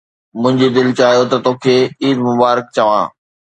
[0.41, 3.03] منهنجي دل چاهيو ته توکي عيد مبارڪ چوان.